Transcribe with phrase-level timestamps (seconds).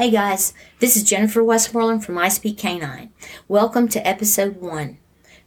[0.00, 3.10] Hey guys, this is Jennifer Westmoreland from I Speak Canine.
[3.48, 4.96] Welcome to episode one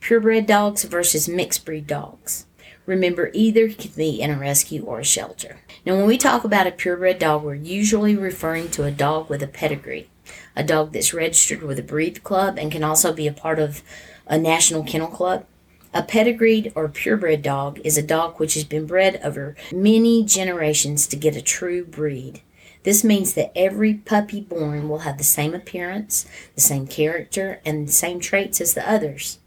[0.00, 2.46] Purebred dogs versus mixed breed dogs.
[2.86, 5.58] Remember, either can be in a rescue or a shelter.
[5.84, 9.42] Now, when we talk about a purebred dog, we're usually referring to a dog with
[9.42, 10.08] a pedigree,
[10.56, 13.82] a dog that's registered with a breed club and can also be a part of
[14.26, 15.44] a national kennel club.
[15.92, 21.06] A pedigreed or purebred dog is a dog which has been bred over many generations
[21.08, 22.40] to get a true breed.
[22.84, 27.88] This means that every puppy born will have the same appearance, the same character, and
[27.88, 29.38] the same traits as the others.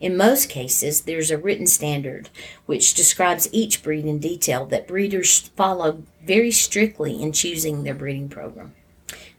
[0.00, 2.30] In most cases, there's a written standard
[2.64, 8.30] which describes each breed in detail that breeders follow very strictly in choosing their breeding
[8.30, 8.74] program.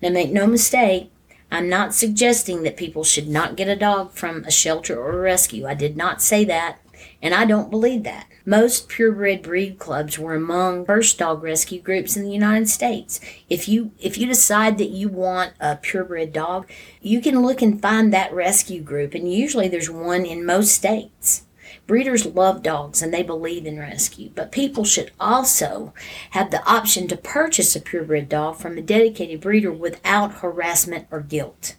[0.02, 1.11] Now, make no mistake,
[1.52, 5.22] I'm not suggesting that people should not get a dog from a shelter or a
[5.22, 5.67] rescue.
[5.67, 6.80] I did not say that,
[7.22, 8.28] and I don't believe that.
[8.45, 13.20] Most purebred breed clubs were among first dog rescue groups in the United States.
[13.50, 16.67] If you if you decide that you want a purebred dog,
[17.02, 21.44] you can look and find that rescue group and usually there's one in most states.
[21.86, 25.94] Breeders love dogs and they believe in rescue, but people should also
[26.31, 31.22] have the option to purchase a purebred dog from a dedicated breeder without harassment or
[31.22, 31.76] guilt.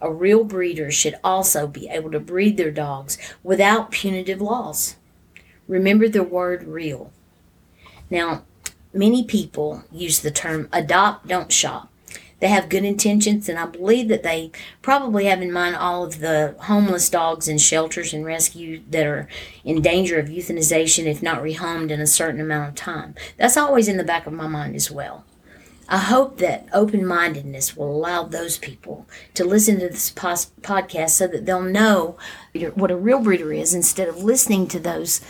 [0.00, 4.96] A real breeder should also be able to breed their dogs without punitive laws.
[5.70, 7.12] Remember the word real.
[8.10, 8.42] Now,
[8.92, 11.92] many people use the term adopt, don't shop.
[12.40, 14.50] They have good intentions, and I believe that they
[14.82, 19.28] probably have in mind all of the homeless dogs in shelters and rescue that are
[19.62, 23.14] in danger of euthanization if not rehomed in a certain amount of time.
[23.36, 25.24] That's always in the back of my mind as well.
[25.88, 31.10] I hope that open mindedness will allow those people to listen to this pos- podcast
[31.10, 32.16] so that they'll know
[32.74, 35.20] what a real breeder is instead of listening to those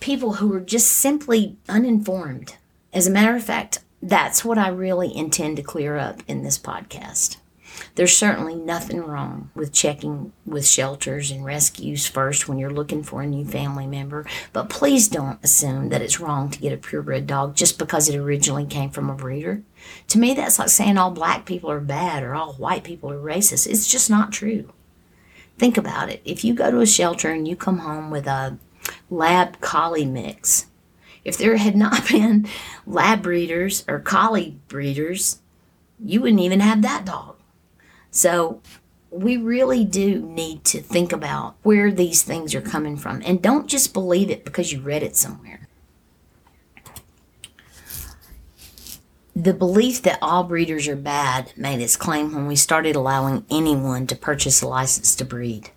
[0.00, 2.56] people who are just simply uninformed.
[2.92, 6.58] As a matter of fact, that's what I really intend to clear up in this
[6.58, 7.36] podcast.
[7.94, 13.22] There's certainly nothing wrong with checking with shelters and rescues first when you're looking for
[13.22, 17.26] a new family member, but please don't assume that it's wrong to get a purebred
[17.26, 19.62] dog just because it originally came from a breeder.
[20.08, 23.18] To me, that's like saying all black people are bad or all white people are
[23.18, 23.66] racist.
[23.66, 24.70] It's just not true.
[25.58, 26.22] Think about it.
[26.24, 28.58] If you go to a shelter and you come home with a
[29.10, 30.66] lab collie mix.
[31.24, 32.46] If there had not been
[32.86, 35.40] lab breeders or collie breeders,
[36.02, 37.36] you wouldn't even have that dog.
[38.10, 38.60] So
[39.10, 43.66] we really do need to think about where these things are coming from and don't
[43.66, 45.68] just believe it because you read it somewhere.
[49.34, 54.06] The belief that all breeders are bad made its claim when we started allowing anyone
[54.08, 55.70] to purchase a license to breed.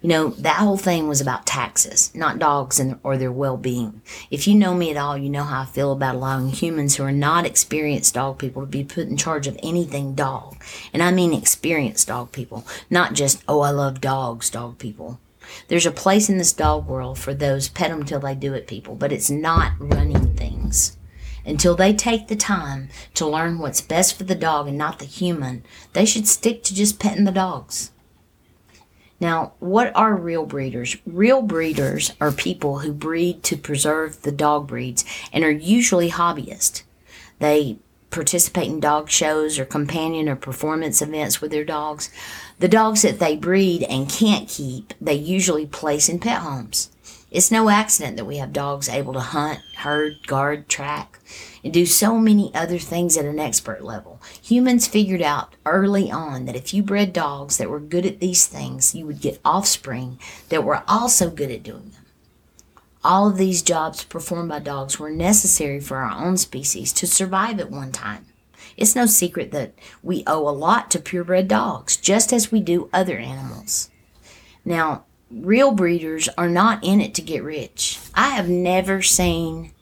[0.00, 4.02] You know, that whole thing was about taxes, not dogs and, or their well being.
[4.30, 7.04] If you know me at all, you know how I feel about allowing humans who
[7.04, 10.62] are not experienced dog people to be put in charge of anything dog.
[10.92, 15.20] And I mean experienced dog people, not just, oh, I love dogs, dog people.
[15.68, 18.66] There's a place in this dog world for those pet them till they do it
[18.66, 20.96] people, but it's not running things.
[21.46, 25.04] Until they take the time to learn what's best for the dog and not the
[25.04, 25.62] human,
[25.92, 27.90] they should stick to just petting the dogs.
[29.24, 30.98] Now, what are real breeders?
[31.06, 35.02] Real breeders are people who breed to preserve the dog breeds
[35.32, 36.82] and are usually hobbyists.
[37.38, 37.78] They
[38.10, 42.10] participate in dog shows or companion or performance events with their dogs.
[42.58, 46.90] The dogs that they breed and can't keep, they usually place in pet homes.
[47.30, 51.18] It's no accident that we have dogs able to hunt, herd, guard, track,
[51.64, 54.20] and do so many other things at an expert level.
[54.42, 58.46] Humans figured out early on that if you bred dogs that were good at these
[58.46, 60.20] things, you would get offspring
[60.50, 62.04] that were also good at doing them.
[63.02, 67.58] All of these jobs performed by dogs were necessary for our own species to survive
[67.60, 68.26] at one time.
[68.76, 72.88] It's no secret that we owe a lot to purebred dogs, just as we do
[72.92, 73.90] other animals.
[74.64, 78.00] Now, real breeders are not in it to get rich.
[78.14, 79.72] I have never seen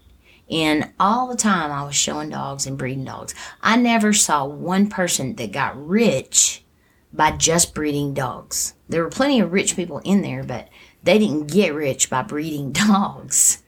[0.52, 4.88] in all the time I was showing dogs and breeding dogs, I never saw one
[4.88, 6.62] person that got rich
[7.10, 8.74] by just breeding dogs.
[8.86, 10.68] There were plenty of rich people in there, but
[11.02, 13.62] they didn't get rich by breeding dogs.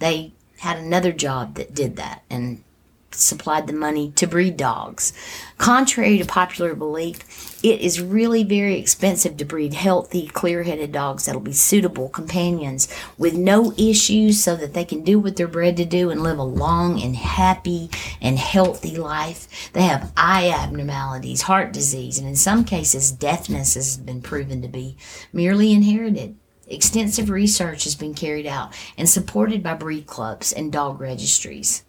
[0.00, 2.62] They had another job that did that, and
[3.10, 5.12] supplied the money to breed dogs.
[5.56, 7.18] Contrary to popular belief,
[7.64, 12.88] it is really very expensive to breed healthy, clear headed dogs that'll be suitable companions
[13.16, 16.38] with no issues so that they can do what they're bred to do and live
[16.38, 17.90] a long and happy
[18.20, 19.72] and healthy life.
[19.72, 24.68] They have eye abnormalities, heart disease, and in some cases, deafness has been proven to
[24.68, 24.96] be
[25.32, 26.36] merely inherited.
[26.70, 31.82] Extensive research has been carried out and supported by breed clubs and dog registries.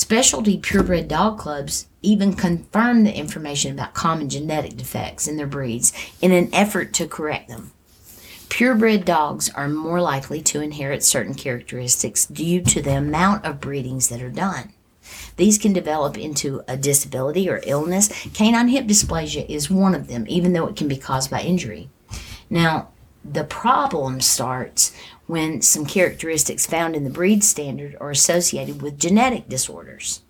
[0.00, 5.92] Specialty purebred dog clubs even confirm the information about common genetic defects in their breeds
[6.22, 7.72] in an effort to correct them.
[8.48, 14.08] Purebred dogs are more likely to inherit certain characteristics due to the amount of breedings
[14.08, 14.72] that are done.
[15.36, 18.08] These can develop into a disability or illness.
[18.32, 21.90] Canine hip dysplasia is one of them, even though it can be caused by injury.
[22.48, 22.88] Now,
[23.22, 24.96] the problem starts
[25.30, 30.22] when some characteristics found in the breed standard are associated with genetic disorders.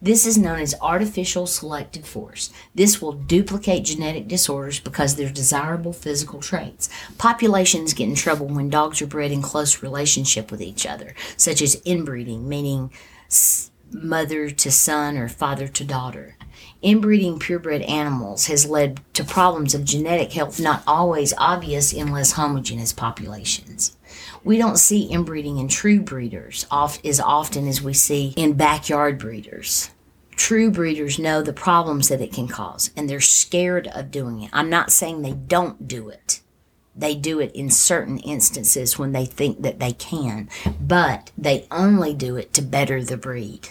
[0.00, 2.50] This is known as artificial selective force.
[2.72, 6.88] This will duplicate genetic disorders because they're desirable physical traits.
[7.18, 11.60] Populations get in trouble when dogs are bred in close relationship with each other, such
[11.60, 12.92] as inbreeding, meaning
[13.90, 16.36] mother to son or father to daughter.
[16.80, 22.32] Inbreeding purebred animals has led to problems of genetic health not always obvious in less
[22.32, 23.96] homogeneous populations.
[24.44, 29.18] We don't see inbreeding in true breeders oft, as often as we see in backyard
[29.18, 29.90] breeders.
[30.36, 34.50] True breeders know the problems that it can cause and they're scared of doing it.
[34.52, 36.42] I'm not saying they don't do it.
[36.94, 40.48] They do it in certain instances when they think that they can,
[40.80, 43.68] but they only do it to better the breed.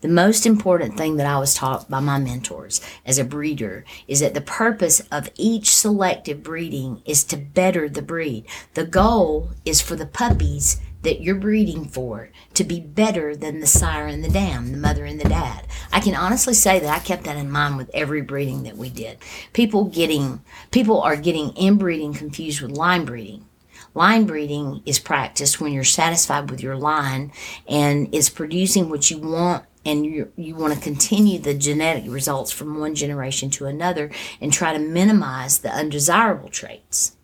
[0.00, 4.20] The most important thing that I was taught by my mentors as a breeder is
[4.20, 8.46] that the purpose of each selective breeding is to better the breed.
[8.74, 13.66] The goal is for the puppies that you're breeding for to be better than the
[13.66, 15.66] sire and the dam, the mother and the dad.
[15.92, 18.88] I can honestly say that I kept that in mind with every breeding that we
[18.88, 19.18] did.
[19.52, 23.46] People getting people are getting inbreeding confused with line breeding.
[23.94, 27.32] Line breeding is practiced when you're satisfied with your line
[27.68, 32.52] and is producing what you want and you, you want to continue the genetic results
[32.52, 37.16] from one generation to another and try to minimize the undesirable traits.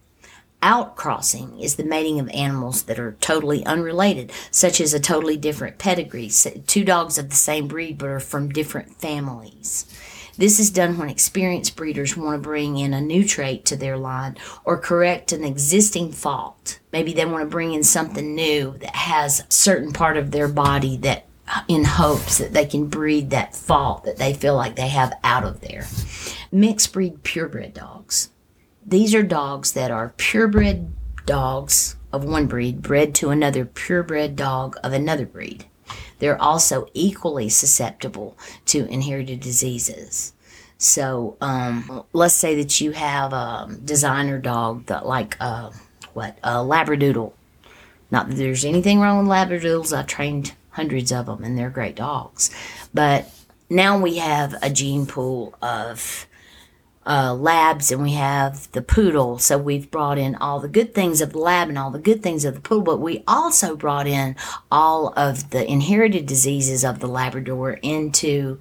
[0.61, 5.79] Outcrossing is the mating of animals that are totally unrelated, such as a totally different
[5.79, 6.31] pedigree,
[6.67, 9.87] two dogs of the same breed but are from different families.
[10.37, 13.97] This is done when experienced breeders want to bring in a new trait to their
[13.97, 16.79] line or correct an existing fault.
[16.93, 20.47] Maybe they want to bring in something new that has a certain part of their
[20.47, 21.28] body that
[21.69, 25.45] in hopes that they can breed that fault that they feel like they have out
[25.45, 25.87] of there.
[26.51, 28.31] Mixed breed purebred dogs.
[28.87, 30.93] These are dogs that are purebred
[31.27, 35.67] dogs of one breed bred to another purebred dog of another breed.
[36.19, 38.37] They're also equally susceptible
[38.67, 40.33] to inherited diseases.
[40.79, 45.71] So, um, let's say that you have a designer dog that, like, uh,
[46.15, 47.33] what, a Labradoodle.
[48.11, 49.97] Not that there's anything wrong with Labradoodles.
[49.97, 52.53] I trained hundreds of them, and they're great dogs.
[52.95, 53.29] But
[53.69, 56.29] now we have a gene pool of
[57.05, 59.39] uh, labs and we have the poodle.
[59.39, 62.23] So we've brought in all the good things of the lab and all the good
[62.23, 64.37] things of the poodle, but we also brought in
[64.71, 68.61] all of the inherited diseases of the Labrador into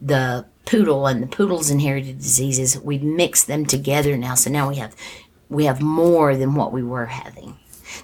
[0.00, 2.80] the poodle and the poodle's inherited diseases.
[2.80, 4.36] We've mixed them together now.
[4.36, 4.94] So now we have
[5.50, 7.56] we have more than what we were having.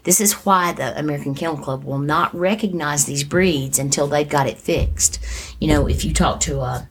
[0.05, 4.47] This is why the American Kennel Club will not recognize these breeds until they've got
[4.47, 5.19] it fixed.
[5.61, 6.89] You know, if you talk to a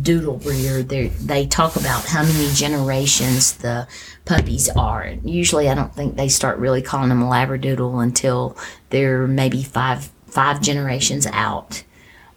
[0.00, 3.88] doodle breeder, they talk about how many generations the
[4.24, 5.14] puppies are.
[5.24, 8.56] Usually, I don't think they start really calling them a Labradoodle until
[8.90, 11.82] they're maybe five five generations out.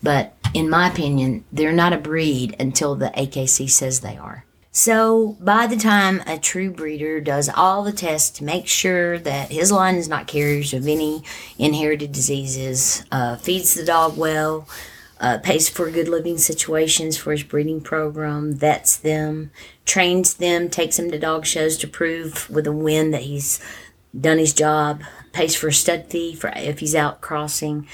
[0.02, 4.46] But in my opinion, they're not a breed until the AKC says they are.
[4.72, 9.52] So, by the time a true breeder does all the tests to make sure that
[9.52, 11.24] his line is not carriers of any
[11.58, 14.68] inherited diseases, uh, feeds the dog well,
[15.20, 19.50] uh, pays for good living situations for his breeding program, vets them,
[19.86, 23.60] trains them, takes them to dog shows to prove with a win that he's
[24.18, 25.02] done his job,
[25.34, 27.88] pays for a stud fee for if he's out crossing,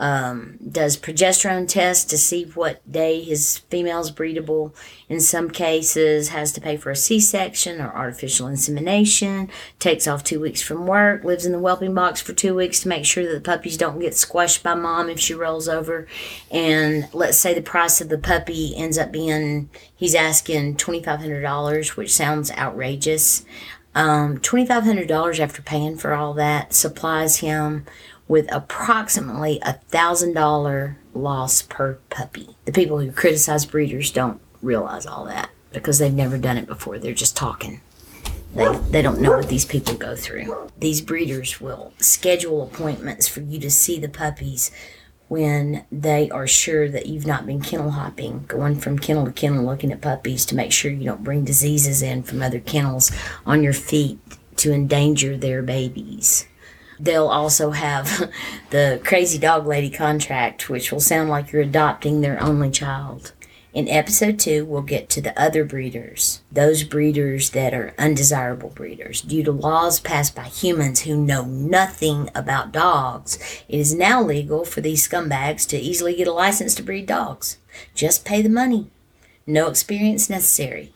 [0.00, 4.74] um, does progesterone tests to see what day his female's breedable.
[5.10, 9.50] In some cases, has to pay for a C-section or artificial insemination.
[9.78, 11.22] Takes off two weeks from work.
[11.22, 13.98] Lives in the whelping box for two weeks to make sure that the puppies don't
[13.98, 16.06] get squashed by mom if she rolls over.
[16.50, 21.20] And let's say the price of the puppy ends up being he's asking twenty five
[21.20, 23.44] hundred dollars, which sounds outrageous.
[23.92, 27.86] Um, $2,500 after paying for all that supplies him
[28.30, 32.54] with approximately a thousand dollar loss per puppy.
[32.64, 37.00] The people who criticize breeders don't realize all that because they've never done it before.
[37.00, 37.80] They're just talking.
[38.54, 40.70] They, they don't know what these people go through.
[40.78, 44.70] These breeders will schedule appointments for you to see the puppies
[45.26, 49.64] when they are sure that you've not been kennel hopping, going from kennel to kennel
[49.64, 53.10] looking at puppies to make sure you don't bring diseases in from other kennels
[53.44, 54.20] on your feet
[54.54, 56.46] to endanger their babies.
[57.00, 58.30] They'll also have
[58.70, 63.32] the crazy dog lady contract, which will sound like you're adopting their only child.
[63.72, 69.20] In episode two, we'll get to the other breeders, those breeders that are undesirable breeders.
[69.20, 73.38] Due to laws passed by humans who know nothing about dogs,
[73.68, 77.58] it is now legal for these scumbags to easily get a license to breed dogs.
[77.94, 78.90] Just pay the money.
[79.46, 80.92] No experience necessary.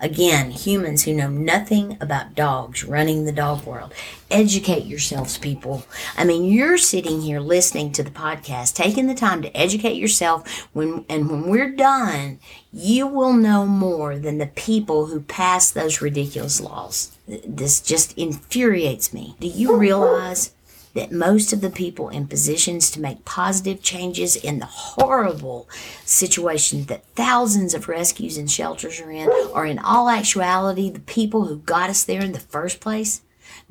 [0.00, 3.92] Again, humans who know nothing about dogs running the dog world.
[4.30, 5.84] Educate yourselves, people.
[6.16, 10.68] I mean, you're sitting here listening to the podcast, taking the time to educate yourself.
[10.72, 12.38] When and when we're done,
[12.72, 17.16] you will know more than the people who pass those ridiculous laws.
[17.26, 19.36] This just infuriates me.
[19.38, 20.54] Do you realize
[20.94, 25.68] that most of the people in positions to make positive changes in the horrible
[26.04, 31.46] situation that thousands of rescues and shelters are in are in all actuality the people
[31.46, 33.22] who got us there in the first place?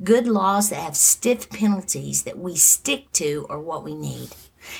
[0.02, 4.30] Good laws that have stiff penalties that we stick to are what we need.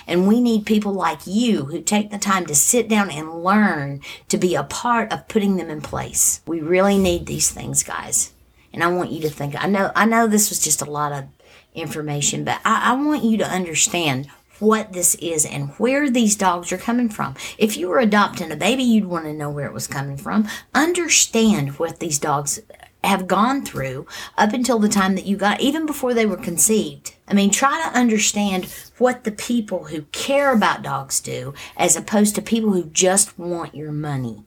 [0.07, 4.01] And we need people like you who take the time to sit down and learn
[4.29, 6.43] to be a part of putting them in place.
[6.47, 8.33] We really need these things, guys.
[8.73, 11.13] And I want you to think I know I know this was just a lot
[11.13, 11.25] of
[11.75, 16.71] information, but I, I want you to understand what this is and where these dogs
[16.71, 17.35] are coming from.
[17.59, 20.49] If you were adopting a baby, you'd want to know where it was coming from.
[20.75, 22.61] Understand what these dogs
[23.03, 27.15] have gone through up until the time that you got, even before they were conceived.
[27.27, 28.67] I mean, try to understand
[28.99, 33.75] what the people who care about dogs do as opposed to people who just want
[33.75, 34.45] your money.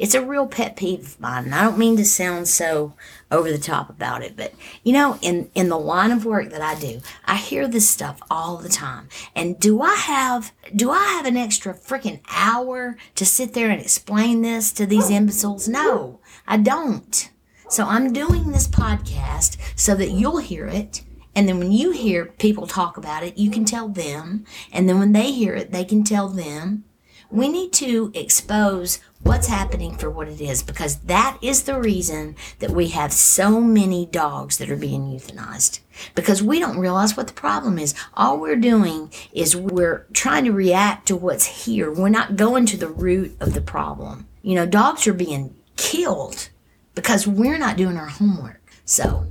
[0.00, 1.44] It's a real pet peeve of mine.
[1.44, 2.94] And I don't mean to sound so
[3.30, 6.62] over the top about it, but you know, in, in the line of work that
[6.62, 9.10] I do, I hear this stuff all the time.
[9.36, 13.78] And do I have, do I have an extra freaking hour to sit there and
[13.78, 15.68] explain this to these imbeciles?
[15.68, 17.30] No, I don't.
[17.68, 21.02] So I'm doing this podcast so that you'll hear it.
[21.34, 24.46] And then when you hear people talk about it, you can tell them.
[24.72, 26.84] And then when they hear it, they can tell them.
[27.30, 32.34] We need to expose what's happening for what it is because that is the reason
[32.58, 35.80] that we have so many dogs that are being euthanized
[36.14, 37.94] because we don't realize what the problem is.
[38.14, 41.92] All we're doing is we're trying to react to what's here.
[41.92, 44.26] We're not going to the root of the problem.
[44.42, 46.48] You know, dogs are being killed
[46.94, 48.60] because we're not doing our homework.
[48.84, 49.26] So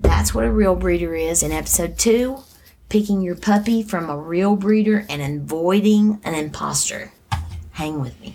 [0.00, 2.42] that's what a real breeder is in episode two
[2.90, 7.12] picking your puppy from a real breeder and avoiding an imposter.
[7.70, 8.34] Hang with me.